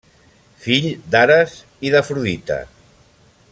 [0.63, 1.53] Fill d'Ares
[1.89, 2.61] i d'Afrodita.